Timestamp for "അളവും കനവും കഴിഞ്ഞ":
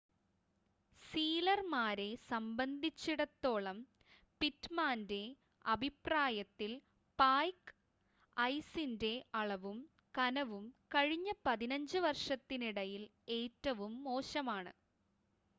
9.41-11.29